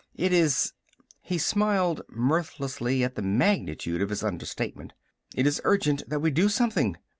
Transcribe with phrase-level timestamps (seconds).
[0.15, 0.73] It is"
[1.21, 4.93] He smiled mirthlessly at the magnitude of his understatement.
[5.35, 6.97] "It is urgent that we do something.